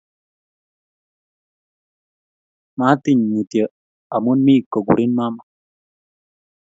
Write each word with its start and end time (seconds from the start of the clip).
Matinyi 2.77 3.25
Mutyo 3.33 3.65
amu 4.15 4.31
mi 4.45 4.55
koguriin 4.71 5.11
mama 5.17 5.43